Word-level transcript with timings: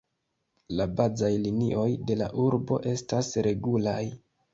La 0.77 0.85
bazaj 1.01 1.29
linioj 1.43 1.83
de 2.11 2.15
la 2.21 2.29
urbo 2.45 2.79
estas 2.93 3.29
regulaj. 3.49 4.01